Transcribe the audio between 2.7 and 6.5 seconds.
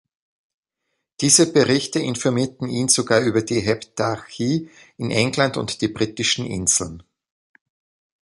sogar über die Heptarchie in England und die Britischen